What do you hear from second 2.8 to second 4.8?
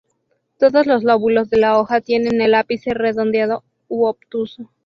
redondeado u obtuso.